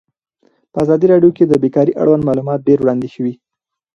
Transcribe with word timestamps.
په 0.71 0.77
ازادي 0.83 1.05
راډیو 1.13 1.35
کې 1.37 1.43
د 1.47 1.53
بیکاري 1.63 1.93
اړوند 2.01 2.27
معلومات 2.29 2.59
ډېر 2.67 2.79
وړاندې 2.81 3.07
شوي. 3.15 3.33